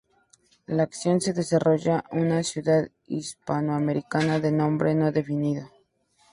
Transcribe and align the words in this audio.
La 0.65 0.81
acción 0.81 1.21
se 1.21 1.31
desarrolla 1.31 2.05
una 2.09 2.41
ciudad 2.41 2.89
Hispanoamericana 3.05 4.39
de 4.39 4.51
nombre 4.51 4.95
no 4.95 5.11
definido. 5.11 5.69